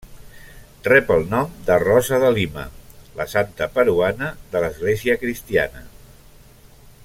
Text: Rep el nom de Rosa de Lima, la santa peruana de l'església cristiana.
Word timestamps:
Rep 0.85 1.11
el 1.15 1.25
nom 1.33 1.51
de 1.67 1.75
Rosa 1.83 2.19
de 2.23 2.31
Lima, 2.37 2.65
la 3.21 3.29
santa 3.35 3.69
peruana 3.77 4.31
de 4.55 4.65
l'església 4.65 5.19
cristiana. 5.27 5.89